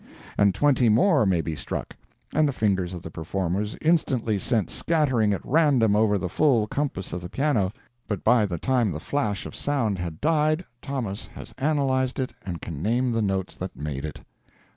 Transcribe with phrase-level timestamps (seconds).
[0.35, 1.95] And twenty more may be struck,
[2.33, 7.13] and the fingers of the performers instantly sent scattering at random over the full compass
[7.13, 12.19] of the piano—but by the time the flash of sound had died Thomas has analyzed
[12.19, 14.21] it and can name the notes that made it.